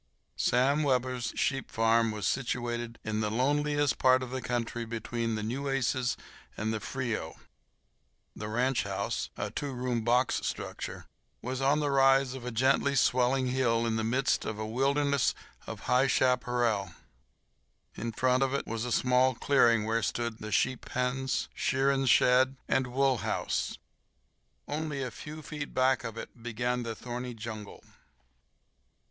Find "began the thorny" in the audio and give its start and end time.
26.41-27.35